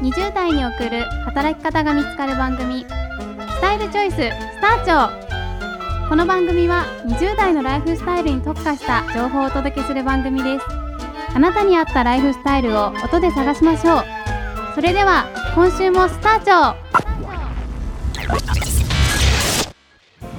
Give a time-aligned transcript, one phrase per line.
[0.00, 10.64] 20代に送る働き方が見つかる番組スタイルチョイススターチョこの番組は20代のライフスタイルに特化した情報をお届けする番組です。
[11.34, 14.04] あなたに合ったライフスタイルを音で探しましょう。
[14.74, 16.74] それでは今週もスターチョ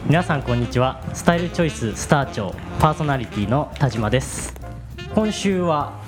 [0.08, 1.02] 皆さんこんにちは。
[1.14, 4.54] スタイルチョイススター長パーソナリティの田島です。
[5.14, 6.01] 今週は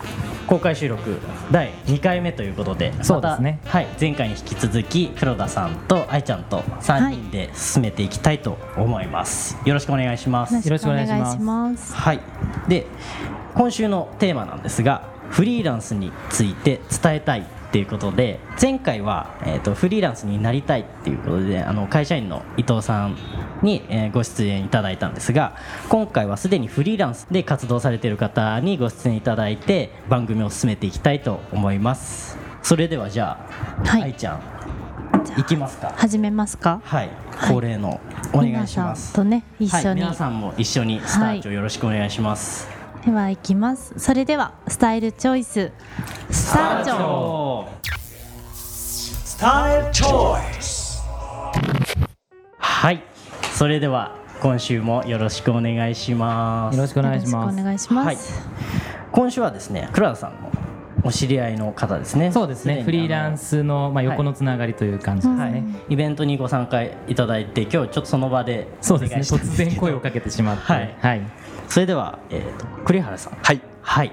[0.48, 1.20] 公開収録
[1.52, 3.60] 第2回目ということでそうですね。
[3.64, 10.56] またはい、前回に引き続き黒田さんと愛ちゃんと3人で進めていきたいと思います、よろしくお願いします。
[10.56, 11.40] よろしくお願いします。
[11.40, 11.96] ます。
[11.96, 12.20] はい。
[12.68, 12.88] で
[13.56, 23.18] 今週のテーマなんですがフリーランスについて伝えたいっていうことで前回は、えー、とフリーランスになりたいっていうことであの会社員の伊藤さん
[23.64, 25.58] に、えーご出演いただいたんですが
[25.90, 32.38] 今回はすでにフリーランスで活動されている方にご出演いただいて番組を進めていきたいと思います。
[32.62, 33.44] それではじゃ
[33.84, 34.04] あ、はい。
[34.04, 35.94] 愛ちゃんいきますか？
[35.98, 36.80] 始めますか？
[36.84, 37.10] はい。
[37.32, 37.50] はい。
[37.50, 38.00] 恒例の
[38.34, 39.14] お願いします。
[39.14, 42.70] とね一緒はい、に、皆さんも一緒にスタートよろしくお願いします、
[43.06, 43.94] では行きます。
[43.98, 45.72] それではスタイルチョイス。
[46.32, 47.68] スターチョ
[48.54, 51.04] Style Choice
[52.58, 53.04] はい。
[53.54, 56.78] それでは今週もよろしくお願いします。
[56.78, 57.34] よろしくお願いします。
[57.34, 58.18] よろしくお願いします、はい。
[59.12, 60.50] 今週はですね倉田さんの
[61.04, 62.32] お知り合いの方ですね。
[62.32, 62.84] そうですね。
[62.84, 69.20] フリーランスの、まあ、横のつながりという感じですね、はい、イベントにご参加いただいて今日ちょっとその場でそうですね。
[69.20, 70.64] 突然声をかけてしまって。
[70.64, 70.96] はい。
[71.02, 71.22] はい、
[71.74, 73.34] それでは、えー、と栗原さん。
[73.34, 73.60] はい。
[73.82, 74.12] はい。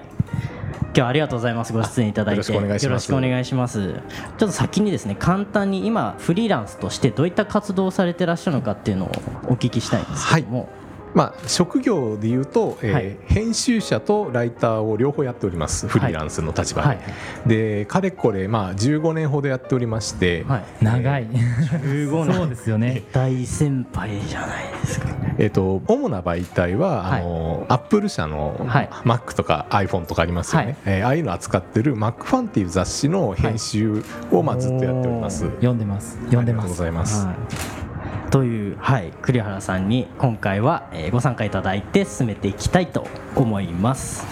[0.83, 1.75] 今日はありがとうございます。
[1.75, 2.36] ご出演いただいて。
[2.36, 2.84] よろしくお願いします。
[2.84, 3.92] よろしくお願いします。
[3.92, 9.08] ちょっと先にですね簡単に今フリーランスとしてどういった活動をされてらっしゃるのかっていうのを
[9.48, 10.70] お聞きしたいんですけども、
[11.12, 13.16] まあ、職業でいうと、えーはい。
[13.27, 15.86] 編集者とライターを両方やっております。
[15.86, 16.98] フリーランスの立場で、はい。
[17.47, 21.27] でかれこれ、まあ、15年ほどやっておりまして、はい、長い。
[21.27, 23.03] 15年 そうですよね。
[23.12, 28.89] 大先輩じゃないですかえー、と主な媒体は、あのアップル社のはい。
[29.05, 30.77] Mac とか iPhone とかありますよね、はい。
[30.84, 36.19] えーああいうの扱ってる Mac ファンっていう雑誌の編集を、まあ、ずっとやっております、読んでます。
[36.27, 38.31] 読んでありがとうごますざいます、はい。
[38.31, 44.27] という、はい、栗原さんに今回は、えーご参加いただいて進めていきたいと思います。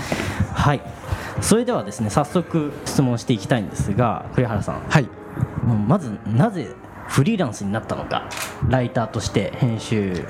[0.52, 0.82] はい。
[1.40, 5.08] それではですね早速質問していきたいんですが栗原さん、はい。
[5.86, 6.68] まずなぜ
[7.06, 8.28] フリーランスになったのか
[8.68, 10.24] ライターとして編集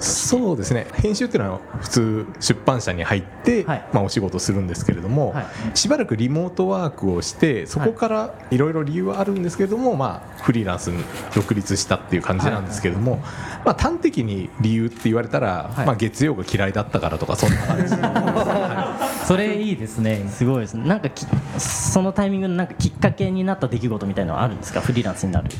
[0.00, 0.86] そうですね。
[0.94, 3.84] 編集っていうのは普通出版社に入って、はい。
[3.92, 5.46] まあ、お仕事するんですけれども、はい。
[5.74, 11.02] しばらくリモートワークをしてそこからいろいろ理由はあるんですけれども、まあ、フリーランスに
[11.34, 13.16] 独立したっていう感じなんですけれども、
[13.64, 15.86] まあ、端的に理由って言われたら、はい。
[15.86, 17.94] まあ、月曜が嫌いだったからとかそんな感じ
[19.26, 20.26] それいいですね。
[20.30, 20.74] すごいです。
[20.74, 21.26] ねなんかき
[21.58, 24.80] そのタイミングのなんかきっかけになった出来事みたいなのはあるんですか？
[24.80, 25.50] フリーランスになる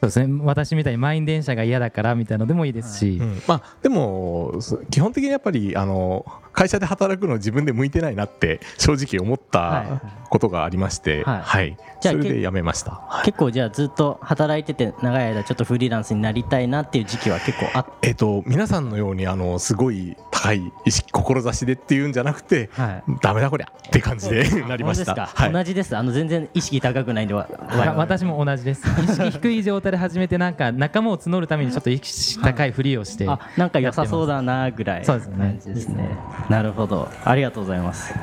[0.00, 0.40] そうですね。
[0.42, 3.42] 私みたいに満員電車が嫌だからみたいのでもいいですし、うん。
[3.46, 11.40] まあ、でもそ基本的にやっぱりあの会社で働くの自分で向いてないなって正直思ったことがありまして、はい。
[11.40, 11.76] はい。
[12.02, 12.92] じゃあそれで辞めました。
[13.08, 13.24] はい。
[13.24, 20.72] 結構じゃあずっと働いてて長い間ちょっとフリーランスになりたいなっていう時期は結構あっえっと、皆さんのようにあのすごい高い。
[20.84, 23.20] 意識志でっていうんじゃなくて、はい。
[23.20, 25.14] ダメだこりゃって感じで なりました。
[25.14, 25.52] 本当ですか、はい。
[25.52, 25.96] 同じです。
[25.96, 28.82] あの全然意識高くないんで私も同じです。
[29.02, 35.36] 意識低い状態で始めてなんか仲間を募るためにちょっと意識高いふりをしてあなんか良さそうだなぐらいそうですね。
[35.38, 36.10] 感じですね。
[36.48, 37.08] なるほど。
[37.24, 38.14] ありがとうございます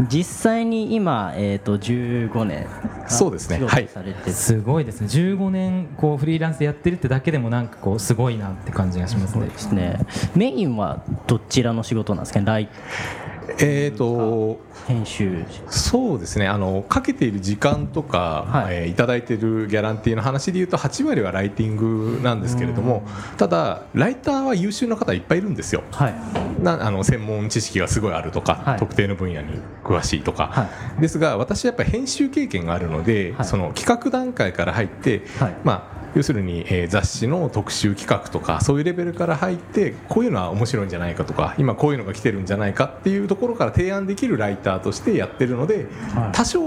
[0.00, 2.66] 実際に今、えー、と15年。
[3.08, 3.56] そうですね。
[3.56, 4.24] 仕事されて。
[4.24, 5.06] てすごいですね。
[5.06, 9.46] 15年こうフリーランスでやってるってだけでもなんかこうすごいなって感じがしますね。
[9.46, 9.98] ですね。
[10.34, 12.40] メインはどちらの仕事なんですか？
[12.40, 12.68] ねライ
[13.58, 16.46] えっと編集そうですね。
[16.46, 18.76] あのかけている時間とか、はい。
[18.76, 23.02] えーいただいているギャランティーの話でいうと8割はライティングなんですけれども
[23.36, 25.82] ただライターは優秀な方いっぱいいるんですよ。
[25.90, 26.14] はい。
[26.62, 28.78] なあの専門知識がすごいあるとか、はい。
[28.78, 33.46] 特定の分野に詳しいとか、はですが私はやっぱり編集経験があるので、はい。
[33.46, 35.56] その企画段階から入って、はい。
[35.64, 46.32] まあ、要するに、えー雑誌の特集企画とかそういうレベルから入ってこういうのは面白いんじゃないかとか今こういうのが来てるんじゃないかっていうところから提案できるライターとしてやってるので、はい。
[46.32, 46.60] 多少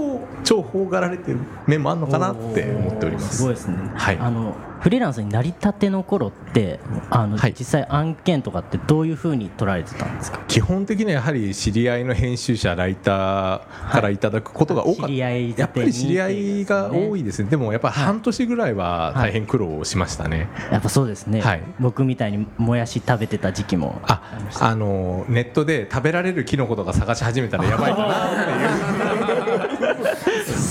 [0.44, 3.38] 重宝がられてる面もあるのかなって思っております。
[3.38, 4.18] すごいですね、はい。
[4.18, 6.80] あのフリーランスになりたての頃って
[7.10, 7.54] あの、はい。
[7.58, 10.40] 実際案件とかってどういうふうに取られてたんですか？
[10.48, 17.50] 基本的にはやはり知り合いの編集者ライターからいただくことが多かった、知り合いやっぱり知り合いが多いですね。
[17.50, 21.62] でもやっぱり半年ぐらいは大変苦労しましたね、やっぱそうですね、はい。
[21.78, 24.22] 僕みたいにもやし食べてた時期もあ
[24.60, 29.19] あのネットで食べられるキノコとか探し始めたらやばいかなっていう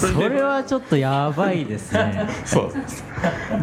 [0.07, 2.27] それはちょっとやばいですね。
[2.45, 2.73] そう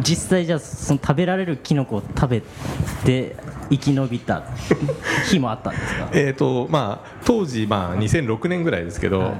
[0.01, 2.41] 実際じゃあその食べられるキノコを食べ
[3.05, 3.35] て
[3.69, 4.43] 生き延びた
[5.29, 6.09] 日もあったんですか？
[6.13, 9.31] えーとまあ、当時、まあ、2006年ぐらいですけど、はい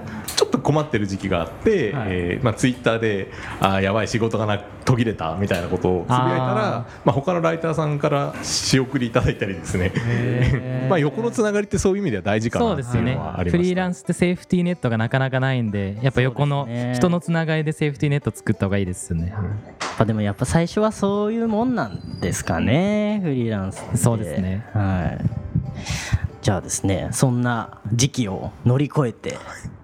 [0.48, 2.08] っと困ってる時期があって、はい。
[2.10, 9.92] えーまあ、ツイッターであーやばい仕事がな途切れたみたいなことをつぶやいたあらまあ、他のライターさんから仕送りいただいたりですね。
[10.90, 13.16] まあ横のつながりってそういう意味では大事かなっていうそうですよね。
[13.16, 19.30] のはありましたフリーランスってセーフティーネットがなかなかないんでやっぱ横の人のつながりでセーフティーネット作った方がいいですよね。
[19.30, 23.98] やっぱでもやっぱ最初はそういうもんなんですかねフリーランスって。
[23.98, 24.66] そうですね。
[24.74, 25.48] はい。
[26.42, 29.38] じゃあですねそんな時期を乗り越えて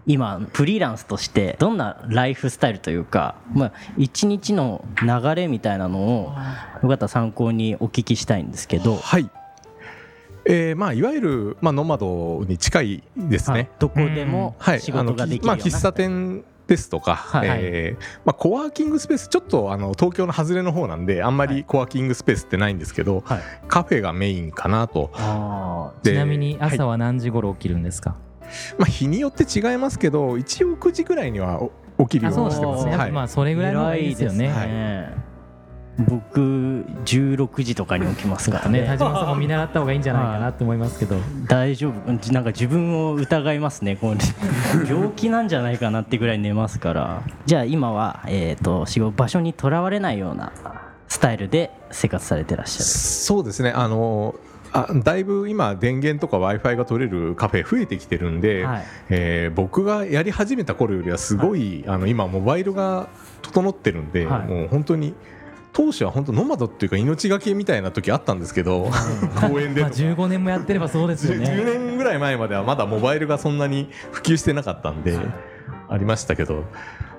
[0.05, 6.33] 今フリーランスとしてどんなライフスタイルというか、まあ、一日の流れみたいなのを
[6.81, 9.29] よかったら参考にお聞きしたいんですけど、はい。
[10.45, 13.57] えーまあ、いわゆる、まあ、ノマドに近いですね。
[13.57, 17.47] はいどこでもはい、仕事ができるような、あのきまあ、喫茶店ですとか、はい。
[17.50, 23.41] えーまあ、コワーキングスペースちょっとあの東京の外れの方なんであんまりコワーキングスペースってないんですけど、はい。
[23.69, 25.11] カフェがメインかなと。
[26.03, 26.73] ちなみにはい。
[26.73, 28.17] 朝は何時頃起きるんですか、
[28.77, 31.61] まあ、日によって違いますけど一応9時ぐらいには
[31.97, 32.97] お起きるようにしてますね、ね。
[32.97, 33.11] はい。
[33.11, 34.45] まあそれぐらいの方がいいですよね。
[34.45, 34.67] 偉い。
[34.67, 35.33] ね
[35.97, 36.39] 僕
[37.05, 38.81] 16時とかに起きますからね。
[38.81, 41.17] ね 田島さんも見習った方がいいんじゃないかなって思いますけど。
[41.47, 42.11] 大丈夫。
[42.31, 43.95] なんか自分を疑いますね。
[43.95, 44.17] これ
[44.89, 47.21] 病気なんじゃないかなってぐらい寝ますから。
[47.45, 50.51] じゃあ今は、えー、と仕事場所にとらわれないような
[51.07, 52.85] スタイルで生活されてらっしゃる。
[52.85, 53.71] そうですね。
[53.71, 54.33] あの
[54.73, 58.83] あだいぶ今電源とか w i f i が取れるカフェ増えてきてるんで、はい。
[59.09, 63.07] えー僕がやり始めた頃よりはすごい、あの今モバイルが
[63.43, 64.47] 整ってるんで、はい。
[64.47, 65.13] もう本当に
[65.73, 68.89] 当初は本当ノマドっていうか命がけみたいな時あったんですけど
[69.41, 70.03] 公園でまあとか。
[70.03, 75.17] 15年もやってればそうですよ10ね年ぐらい前まではまだモバイルがそんなに普及してなかったんで
[75.89, 76.63] ありましたけど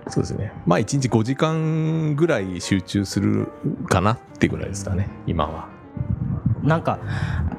[0.08, 0.52] そうですね。
[0.66, 3.48] まあ1日5時間ぐらい集中する
[3.88, 5.73] かなってぐらいですかね今は。
[6.64, 6.99] なんか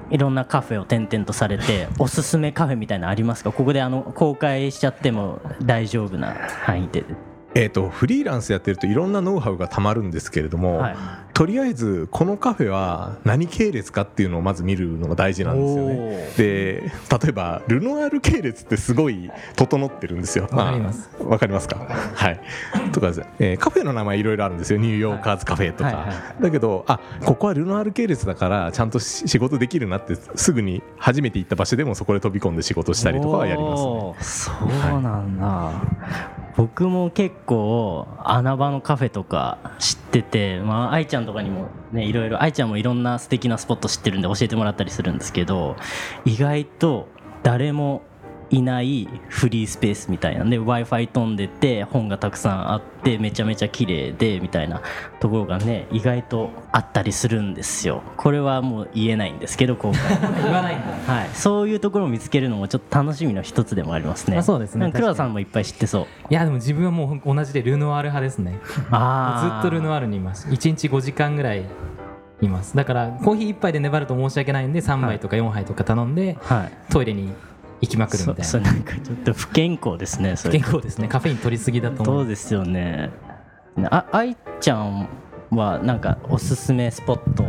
[0.10, 3.52] いろんなカフェを転々とされて おすすめカフェみたいなのありますか？
[3.52, 6.36] ここであの公開しちゃっても大丈夫な
[6.66, 7.04] 範囲で
[7.56, 10.96] えー、とフリーランスやってるといろんなノウハウがたまるんですけれども、はい
[11.36, 16.30] とりあえずこのカフェは何系列かっていうのをまず見るのが大事なんですよね。
[16.38, 16.92] で
[17.22, 20.48] 例えばルノアール系列ってすごい整ってるんですよ。
[20.50, 21.76] わかりますあわかりますか？
[21.76, 22.40] はい。
[22.94, 24.80] とかですね、えーカフェの名前いろいろあるんですよ。
[24.80, 25.84] ニューヨーカーズカフェとか。
[25.84, 34.56] はいはいはだけどあここはルノアール系列だからちゃんとし仕事できるなってすぐに初めて行った場所でもそこで飛び込んで仕事したりとかはやりますね。
[34.62, 35.74] そうなんだ、
[36.58, 45.76] 僕も結構穴場のカフェとか知っててまあ愛ちゃんとかにもねいろいろ愛ちゃんもいろんな素敵なスポット知ってるんで教えてもらったりするんですけど
[46.24, 47.10] 意外と
[47.44, 48.04] 誰も
[48.50, 50.44] いないフリースペースみたいな。
[50.44, 54.82] んで w i f i 飛んでて本がたくさんあってめちゃめちゃ綺麗でみたいな
[55.20, 58.04] ところがね意外とあったりするんですよ。
[58.18, 60.02] これはもう言えないんですけど今回。
[60.44, 61.14] 言わないんだ。
[61.14, 64.38] はい、そういうところを見つけるのもちょっと楽しみの一つでもありますね。
[64.38, 64.92] あそうですね。
[64.94, 66.06] 黒田さんもいっぱい知ってそう。
[66.30, 68.60] いやでも自分はもう同じでルノワール派ですね。
[68.92, 70.48] あずっとルノワールにいます。
[70.48, 71.66] 1日5時間ぐらい
[72.42, 72.76] います。
[72.76, 76.92] だからコーヒー1杯で粘ると申し訳ないんで3杯とか4杯とか頼んで、はい。
[76.92, 77.34] トイレに行
[77.82, 80.36] きまくるみたいなそそなんかちょっと不健康ですね。
[80.36, 83.12] それ健康ですねカフェイン取りすぎだと思そううですよね。
[83.76, 85.10] ねあ、愛ちゃん
[85.52, 87.46] はなんかおすすめスポット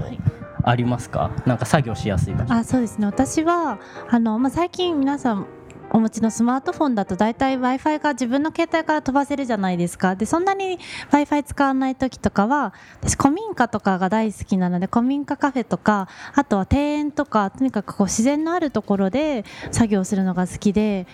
[0.63, 1.31] ありますか？
[1.47, 2.53] なんか作業しやすい場所。
[2.55, 3.79] あそうですね私は
[4.11, 5.47] あの、まあ、最近皆さん
[5.91, 10.17] お持ちのスマートフォンだと大体 w i f i が自分の携帯から飛ばせるじゃないですか。
[10.17, 10.81] でそんなに w
[11.13, 21.07] i f i 使わない時とかは私古民家とかが大好きなので古民家カフェとかあとは庭園とかとにかくこう自然のあるところで作業するのが好きで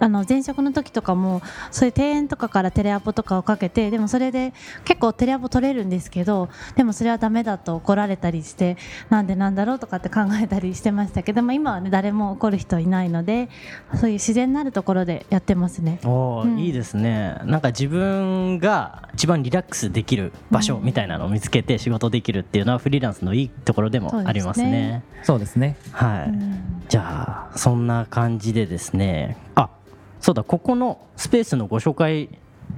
[0.00, 4.52] あの前職の時とかもそういう庭園とかからテレアポとかをかけてでもそれで
[4.84, 8.76] 結構テレアポ取れるんですけどでもそれはダメだと怒られたりして
[9.10, 13.48] なんでなんだろうとかって考えたりしてましたけども今はね誰も怒る人はいないので
[14.00, 16.00] そういう自然のあるところでやってますね。
[16.04, 16.58] おーうん。
[16.58, 17.40] いいですね。
[17.44, 25.02] なんか自分が一番リラックスできる場所みたいなのを見つけて仕事できるっていうのはフリーランスのいいところでもありますね。
[25.22, 25.76] そうですね。
[25.92, 26.82] はい、うん。
[26.88, 29.36] じゃあそんな感じでですね。
[29.54, 29.70] あ
[30.20, 32.28] そうだここのスペースのご紹介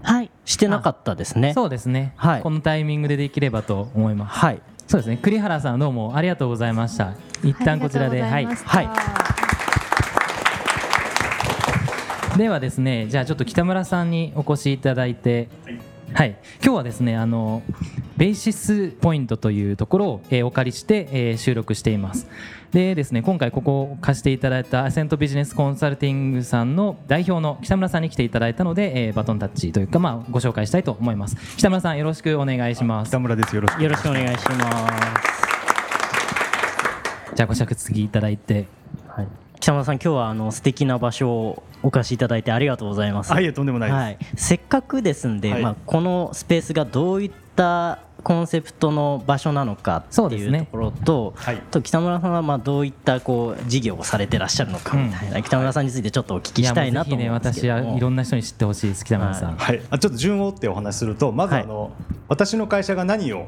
[0.03, 0.31] はい。
[0.45, 1.53] してなかったですね。
[1.53, 2.43] そうですね、はい。
[2.43, 4.39] このタイミングでできればと思います。
[4.39, 4.63] はい。
[4.87, 5.19] そうですね。
[5.21, 7.15] 栗原さんどうもありがとうございました。
[7.43, 8.23] 一旦こちらで。
[8.23, 8.31] はい。
[8.33, 8.89] ありがとうござい
[12.39, 15.49] ではですねじゃあちょっと北村さんにお越しいただいて。
[16.13, 17.63] はい、今日はですねあの
[18.21, 22.29] ベーシスポイントというところを、えーお借りして、えー収録しています
[22.71, 33.57] でですね今回ここを貸していただいたアセントビジネスコンサルティングさんの代表の北村さんに来ていただいたので、えーバトンタッチというか、まあ、ご紹介したいと思います北村さんよろしくお願いします北村です。
[33.57, 33.83] よろしく。
[33.83, 35.41] よろしくお願いします。
[37.35, 38.67] じゃあご着席いただいて
[39.09, 39.29] はい、
[39.61, 43.33] 北村さん、今日はあの素敵な場所をお貸しいただいてありがとうございます。
[43.33, 43.99] あ、いえ、とんでもないです。
[43.99, 50.59] はい、せっかくですんで、はいまあ、このスペースがどういったコンセプトの場所なのかってそうですね。
[50.59, 51.57] いうところと,、はい。
[51.71, 57.69] と北村さんはまあどういったこう事業をされてらっしゃるのかみたいな、北村さんについてちょっとお聞きしたいなと思うんですけい。
[57.69, 57.91] やもうぜひね。
[57.91, 61.63] 私はいろんな人に知ってほしいです北村さん、はい、あちょっと順を追ってお話しするとまずはい。
[61.65, 61.93] あの、
[62.29, 63.47] 私の会社が何を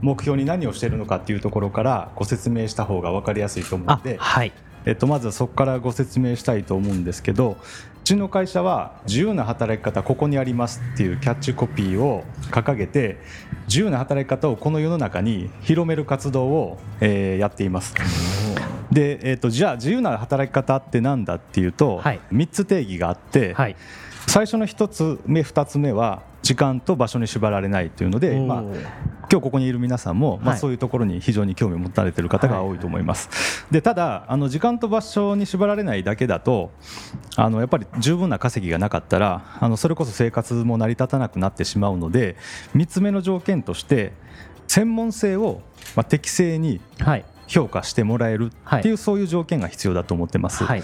[0.00, 4.52] 目標に何をしているのかっていうところからご説明した方が分かりやすいと思うのあで、はい。
[4.84, 7.56] えっと、まずはそこからご説明したいと思うんですけどう
[8.06, 12.22] ちの会社は自由な働き方ここにありますっていうキャッチコピーを
[12.52, 13.18] 掲げて
[13.66, 17.94] 自由な働き方をこの世の中に広める活動を、えーやっています。
[18.92, 23.76] で、えっと、じゃあ自由な働き方ってなんだっていうと、はい3つ定義があって、はい
[24.28, 28.62] 最初の1つ目2つ目は時間と場所に縛られないというので、まあ、
[29.30, 30.58] 今日ここにいる皆さんも、まあ、はい。
[30.58, 33.66] そういうところに非常に興味を持たれている方が多いと思います。
[33.70, 36.70] でただあの時間と場所に縛られないだけだと
[37.36, 42.36] あのやっぱり十分な稼ぎがなかったらあのそれこそ生活も成り立たなくなってしまうので
[42.74, 44.12] 3つ目の条件として
[44.68, 45.62] 専門性を、
[45.96, 50.64] まあ、適正にはい評価してもらえるっていう、そういう条件が必要だと思ってます。
[50.64, 50.82] はい。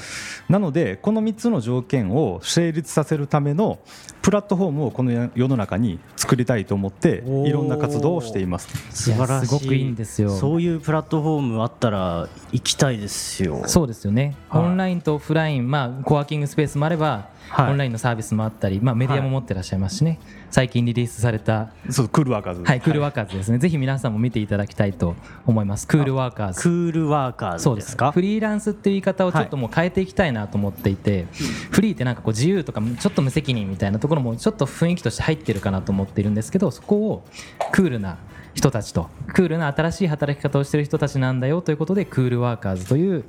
[0.48, 3.78] なのでこの3つの条件を成立させるための
[4.22, 8.68] プラットフォームをこの世の中に作りたいと思っていろんな活動をしています。
[8.90, 10.30] 素晴らしいすごくいいんですよ。
[10.30, 13.62] そういうプラットフォームあったら行きたいですよ。
[13.66, 14.62] そうですよね、はい。
[14.64, 17.70] オンラインとオフライン、まあ、コワーキングスペースもあれば、はい。
[17.72, 20.20] オンラインのサービスもあったり、まあ、メディアも持ってらっしゃいますしね、
[20.52, 25.16] 最近リリースされた、そうクールワーカーズ、はい、クールワーカーズですね、ぜひ皆さんも見ていただきたいと
[25.46, 26.60] 思います、クールワーカーズ。
[26.60, 27.92] クールワーカーそうです。
[27.92, 28.12] すか？
[28.12, 31.26] フリーランスっていう言い方をちょっともう変えていきたいなと思っていて、
[31.70, 37.24] フリーってなんかこう自由とかちょっと無責任みたいなところもちょっと雰囲気として入ってるかなと思っているんですけどそこを
[37.72, 38.18] クールな
[38.54, 39.08] 人たちと。
[39.32, 43.24] クールな新しい働き方をしている人たちなんだよということでクールワーカーズという、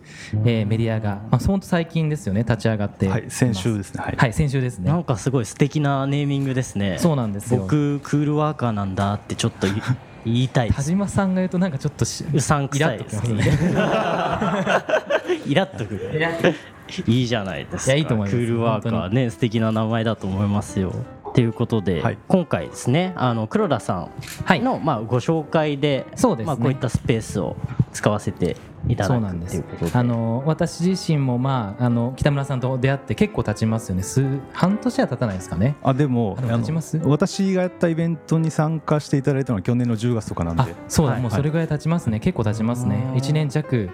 [0.46, 3.08] えーメディアが、まあ、本当最近ですよね立ち上がって。
[3.08, 4.04] はい、先週ですね。
[4.04, 4.16] はい。
[4.18, 4.90] はい先週ですね。
[4.90, 6.98] なんかすごい素敵なネーミングですね。
[7.00, 7.62] そうなんですよ。
[7.62, 9.68] 僕クールワーカーなんだってちょっと
[10.26, 13.44] 言いたい田島さんが言うとなんかちょっとしうさんくさいですね。
[15.46, 16.56] イラッとくる。
[17.08, 17.96] いいじゃないですか。
[17.96, 20.94] いいと思いますクールワーカーね素敵な名前だと思いますよ
[21.34, 22.18] ということで、はい。
[22.28, 24.10] 今回ですねあの黒田さ
[24.46, 24.60] はい。
[24.60, 26.48] んの、まあ、ご紹介でそうですね。
[26.48, 27.56] まあ、こういったスペースを
[27.92, 28.56] 使わせて
[28.88, 29.50] いただくってそうなんで。
[29.50, 34.04] すいうことであの私自身も、まあ、あの北村さんと出会って結構経ちますよね。
[34.04, 35.76] 数半年は経たないですかね。
[35.84, 36.98] あでもあでも立ちます？
[37.04, 42.20] 私がやったイベントに参加していただいたのは去年の10月とかなんあでそうだ、はいもうそれぐらい経ちますね。
[42.20, 43.08] 結構経ちますね。
[43.12, 43.90] あー1年弱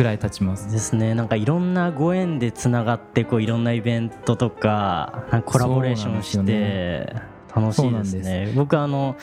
[0.00, 0.72] ぐらい経ちます。
[0.72, 1.14] ですね。
[1.14, 7.14] なんかいろんなご縁でつながってこういろんなイベントとかコラボレーションして
[7.54, 9.16] 楽しいですそうなんね僕あの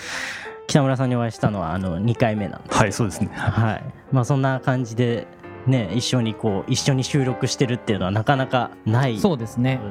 [0.68, 2.78] 北村さんにお会いしたのはあの2回目なんです。
[2.78, 3.32] はいそうですね。
[3.34, 3.84] はい。
[4.12, 5.26] まあそんな感じで
[5.66, 9.82] ね一緒にこう一緒に収録してるっていうのはなかなかないそうですね。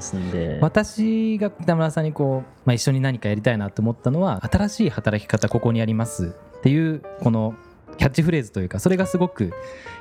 [0.60, 7.56] 私が北村さんにこう、まあ、一緒に何かやりたいなと思ったのは新しい働き方ここにありますっていうこの
[7.98, 9.52] キャッチフレーズというかそれがすごく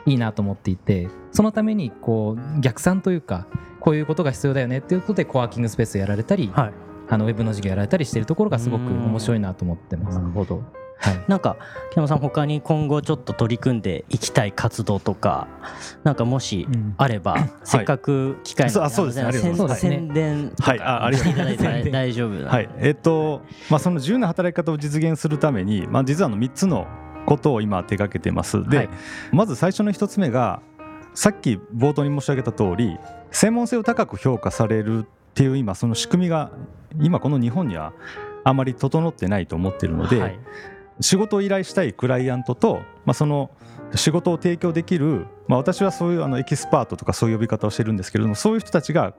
[0.05, 3.47] いいなと思っていてそのためにこう逆算というか
[3.79, 6.73] こういうことが必要だよねっていうことでコワーキングスペースやられたり、はい。
[7.07, 10.17] あのウェブの授業やられたりしてるところがすごく面白いなと思ってます。
[10.17, 10.63] なるほど。
[10.97, 11.23] はい。
[11.27, 11.57] なんか
[11.91, 15.47] 北村さん他に今後ちょっと取り組んでいきたい活動とか
[16.03, 19.21] なんかもしうんあれば、せっかく機会あそうですね。
[19.21, 20.79] のありがとうございます宣宣伝とかはい。
[20.79, 21.33] あありがとう。
[21.33, 21.93] していただいて宣伝。
[21.93, 22.69] 大丈夫はい。
[22.79, 26.87] えっとまあその自由な働き方を実現するためにまあ実はあの3つの
[27.25, 28.67] ことを今手掛けてます。
[28.69, 28.89] で、はい。
[29.31, 30.61] まず最初の1つ目が
[31.13, 32.97] さっき冒頭に申し上げた通り
[33.31, 36.51] 専門性を高く評価されるっていう今その仕組みが
[36.99, 37.93] 今この日本には
[38.43, 40.39] あまり整ってないと思ってるので、はい。
[41.01, 43.51] 仕事を依頼したいクライアントと、まあ、その
[43.95, 49.13] 仕事を提供できる、まあ、私はそういうあのエキスパートとかそういう呼び方をしてるんですけれどもそういう人たちが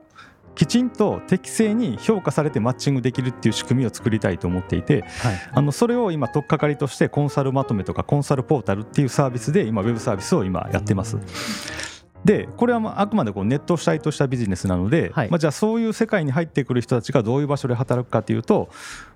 [0.57, 5.35] きちんと適正に評価されてマッチングできるっていう仕組みを作りたいと思っていてはい。
[5.53, 11.17] あのそれを今取っかかりとしてコンサルまとめとかコンサルポータルっていうサービスで今ウェブサービスを今やってます。
[12.25, 15.29] でこれはまああくまでこうネット主体としたビジネスなので、はい。
[15.29, 18.69] まあ、じゃあそういう世界に入ってくる人たちがどういう場所で働くかというと、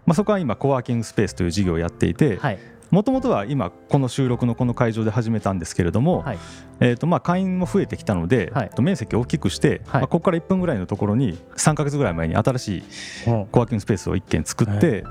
[0.05, 2.59] まあ、そこは今コワーキングスペースという事業をやっていて、はい
[2.91, 6.39] もともとは今この収録のこの会場で始めたんですけれども、はい。
[6.81, 8.65] えー、とまあ会員も増えてきたので、はい。
[8.65, 10.01] えっと面積を大きくして、はい。
[10.01, 12.83] まあ、ここから1分ぐらいのところに3か月ぐらい前に新しい
[13.25, 15.05] ほコワーキングスペースを1軒作って、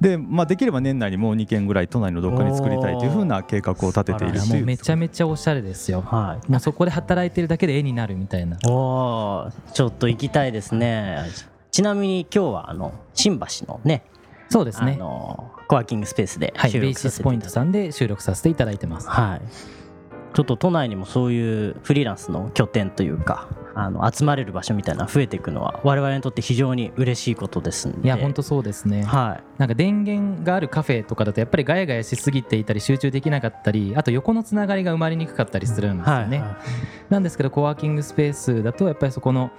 [0.00, 6.02] で、まあ、できれば年内にもう2軒ぐらい都内のどっかに作りたいというふうな計画を立てているいやというもうめちゃめちゃおしゃれですよ。
[6.02, 6.50] はい。
[6.50, 8.58] もうそこで働いてるだけで絵になるみたいな。
[8.68, 11.24] おーちょっと行きたいですね。
[11.72, 14.17] ちなみに今日はあの新橋のねあ
[14.48, 14.96] そうですね。
[14.96, 19.08] のコワーキングスペースで収録さシスポイントせていただいてさんで収録させていただいてます。
[19.08, 19.42] はい。
[20.34, 29.02] ちょっと都内にもそういうフリーランスの拠点というかあの集まれる場所みたいなの増えていくのは我々にとって非常に嬉しいことですいや本当そうですね。
[29.02, 29.44] はい。
[29.58, 36.56] なんか電源があるカフェとかだとやっぱりガヤガヤしすぎていたり集中できなかったりあと横のつながりが生まれにくかったりするんですよね、はい。
[37.08, 39.50] なんですけどコワーキングスペースだとやっぱりそこの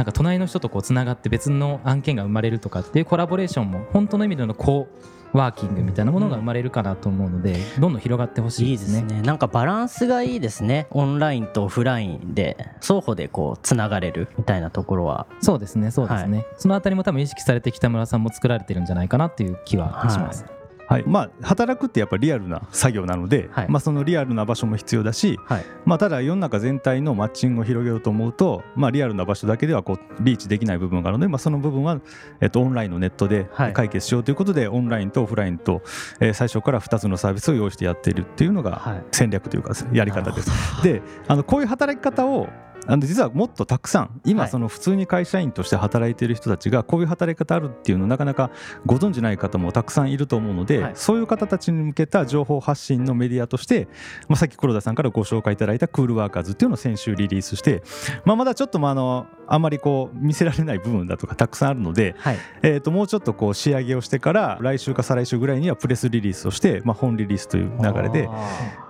[0.00, 4.88] なんか隣の人とこうつながって別の案件が生まれるとかっていうコラボレーションも本当の意味でのコ
[5.34, 7.92] ワーキングみたいなものが生まれるかなと思うので、どん。
[7.92, 9.16] どん広がってほしいいいですすでね。
[9.16, 10.86] ねなんかバランスがいいですね。
[10.90, 15.26] オンラインとオフラインで双方でこうつながれるみたいなところは。
[15.42, 20.59] そうですねそうですね、そのあたりも多分意識されて北村さんも作られてるんじゃないかなっていう気はします、はい
[21.06, 23.66] まあ、働くってやっぱりリアルな作業なので、はい。
[23.68, 25.64] まあ、そのリアルな場所も必要だし、はい。
[25.84, 32.00] まあ、ただ世の中全体のマッチングを広げようと思うと、まあ、リアルな場所だけではこうリーチできない部分があるので、まあ、その部分は、
[32.40, 33.72] えっと、オンラインのネットではい。
[33.72, 35.82] 解決しようということで、オンラインとオフラインと、
[36.18, 39.02] えー最初から2つのサービスを用意してやっているっていうのはがい。
[39.12, 40.50] 戦略というかやり方です。
[40.82, 42.48] であのこういう働き方を
[42.86, 44.50] あの実はもっとたくさん今はい。
[44.50, 48.50] その普通に会社員として働いている人たちがこういう働き方あるっていうのをなかなか
[48.86, 50.92] ご存じない方もたくさんいると思うので、はい。
[50.94, 53.88] そういう方たちに向けた情報発信のメディアとして、
[54.28, 57.82] まあ、さっき黒田さんからご紹介いただいたクールワーカーズっていうのを先週リリースして、
[58.24, 62.38] まあ、まだちょっとまああのあんまりこう見せられない部分だとかたくさんあるので、はい。
[62.62, 68.28] えー、ともうちょっとこう仕上げをしてから来週か再来週ぐらいにはプレスリリースをして、まあ、本リリースという流れで。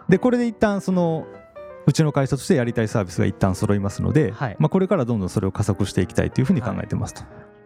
[0.09, 1.27] でこれで一旦その
[1.87, 4.57] うちの会社としてやりたいサービスが一旦揃いますので、はい。
[4.59, 7.23] まあ、これからどんどんそれを加速していきたいというふうに考えてますと。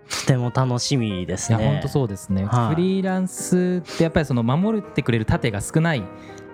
[0.09, 1.59] とても楽しみですね。
[1.59, 2.75] いや本当そうですね、はい。
[2.75, 6.03] フリーランスってやっぱりその守ってくれる盾が少ない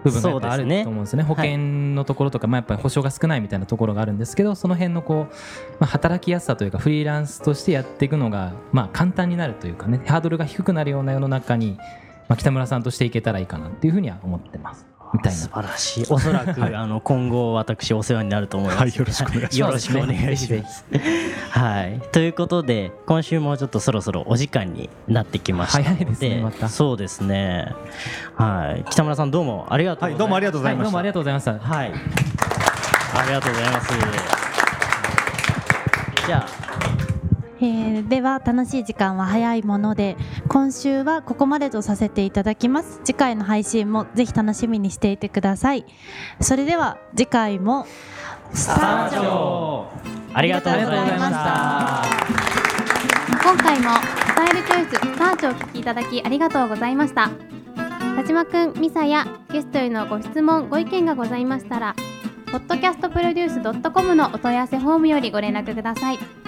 [0.04, 1.24] 部分があると思うんですよね。
[1.24, 1.58] 保険
[1.94, 5.34] のところとか、まあ、やっぱり保証が少ないみたいなところがあるんですけどその辺のこう、
[5.78, 11.76] まあ、働きやすさというかフリーランスとしてやっていくのが、まあ、簡単になるというかねハードルが低くなるような世の中に、
[12.28, 15.38] まあ、北村さんとしていけたらいいかなっていうふうには思ってますみたいな。
[15.38, 16.06] 素晴らしい。
[16.08, 19.58] おそらく、あの今後私お世話になると思います、はいよろしくお願いします。
[19.60, 20.84] よろしくお願いします。
[21.50, 22.00] はい。
[22.12, 26.68] ということで今週もちょっとそろそろお時間になってきましたの早いですねまた。
[26.68, 27.74] そうですね。
[28.34, 28.84] はい。
[28.90, 30.90] 北村さんどうもありがとうございます、はいどうもありがとうございました。
[30.90, 31.58] はいどうもありがとうございました。
[31.58, 31.92] はい。
[33.12, 33.92] ありがとうございます。
[36.26, 36.59] じゃあ
[37.60, 40.16] えーでは楽しい時間は早いもので
[40.48, 43.00] 今週はここまでとさせていただきます。
[43.04, 45.84] 次回の配信もぜひ楽しみにしていてください。
[46.40, 47.86] それでは次回も
[48.52, 49.88] スタート。
[50.32, 52.02] ありがとうございました。
[53.42, 57.30] 今回もスタイルチョイススターチをお聞きいただきありがとうございました。
[58.16, 61.94] 田島くんミサやゲストへのご質問ご意見がございましたら
[62.46, 66.39] podcastproduce.com のお問い合わせフォームよりご連絡ください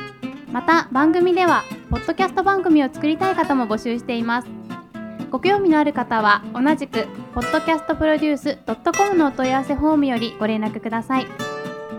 [0.53, 4.49] また番組ではポッドキャスト番組を作りたい方も募集しています。
[5.31, 11.27] ご興味のある方は同じく podcastproduce.com のお問い合わせフォームよりご連絡ください。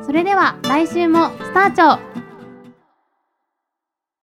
[0.06, 1.98] それでは来週もスターチョ